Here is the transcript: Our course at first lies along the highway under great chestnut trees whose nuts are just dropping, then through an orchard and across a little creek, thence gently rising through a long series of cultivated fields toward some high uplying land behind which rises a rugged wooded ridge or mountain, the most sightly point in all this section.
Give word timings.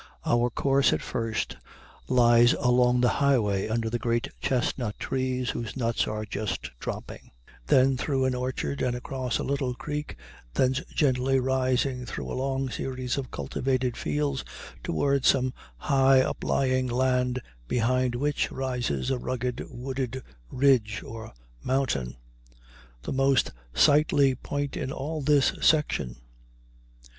Our 0.25 0.49
course 0.49 0.93
at 0.93 1.03
first 1.03 1.57
lies 2.07 2.53
along 2.53 3.01
the 3.01 3.07
highway 3.21 3.67
under 3.67 3.87
great 3.99 4.29
chestnut 4.41 4.97
trees 4.97 5.51
whose 5.51 5.77
nuts 5.77 6.07
are 6.07 6.25
just 6.25 6.71
dropping, 6.79 7.29
then 7.67 7.97
through 7.97 8.25
an 8.25 8.33
orchard 8.33 8.81
and 8.81 8.95
across 8.95 9.37
a 9.37 9.43
little 9.43 9.75
creek, 9.75 10.15
thence 10.55 10.81
gently 10.95 11.39
rising 11.39 12.07
through 12.07 12.31
a 12.31 12.33
long 12.33 12.71
series 12.71 13.15
of 13.19 13.29
cultivated 13.29 13.95
fields 13.95 14.43
toward 14.83 15.23
some 15.23 15.53
high 15.77 16.21
uplying 16.23 16.87
land 16.89 17.39
behind 17.67 18.15
which 18.15 18.51
rises 18.51 19.11
a 19.11 19.19
rugged 19.19 19.63
wooded 19.69 20.23
ridge 20.49 21.03
or 21.05 21.31
mountain, 21.63 22.17
the 23.03 23.13
most 23.13 23.51
sightly 23.75 24.33
point 24.33 24.75
in 24.75 24.91
all 24.91 25.21
this 25.21 25.53
section. 25.61 26.15